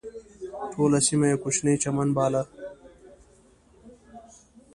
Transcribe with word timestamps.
ټوله 0.71 0.99
سیمه 1.07 1.25
یې 1.31 1.41
کوچنی 1.43 1.73
چمن 1.83 2.09
باله. 2.17 2.41